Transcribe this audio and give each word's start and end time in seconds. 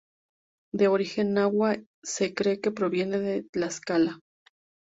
De 0.73 0.87
origen 0.87 1.31
nahua 1.35 1.75
se 2.01 2.33
cree 2.33 2.59
que 2.59 2.71
proviene 2.71 3.19
de 3.19 3.43
Tlaxcala. 3.43 4.19